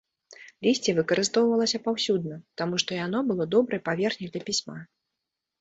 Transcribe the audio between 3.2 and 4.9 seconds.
было добрай паверхняй для пісьма.